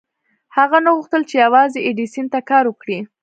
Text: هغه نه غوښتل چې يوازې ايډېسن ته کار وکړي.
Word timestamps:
هغه 0.57 0.77
نه 0.85 0.89
غوښتل 0.95 1.21
چې 1.29 1.35
يوازې 1.45 1.79
ايډېسن 1.87 2.25
ته 2.33 2.39
کار 2.49 2.63
وکړي. 2.67 2.99